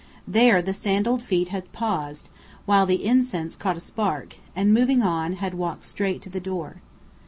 There 0.27 0.63
the 0.63 0.73
sandalled 0.73 1.21
feet 1.21 1.49
had 1.49 1.71
paused, 1.73 2.29
while 2.65 2.87
the 2.87 3.05
incense 3.05 3.55
caught 3.55 3.77
a 3.77 3.79
spark, 3.79 4.37
and 4.55 4.73
moving 4.73 5.03
on, 5.03 5.33
had 5.33 5.53
walked 5.53 5.83
straight 5.83 6.23
to 6.23 6.29
the 6.31 6.39
door. 6.39 6.77